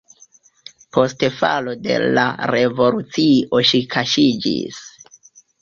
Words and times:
Post 0.97 1.25
falo 1.41 1.75
de 1.83 1.99
la 2.17 2.25
revolucio 2.53 3.63
ŝi 3.73 3.83
kaŝiĝis. 3.95 4.85